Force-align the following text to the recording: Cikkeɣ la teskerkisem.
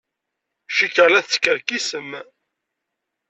Cikkeɣ 0.75 1.07
la 1.09 1.21
teskerkisem. 1.27 2.09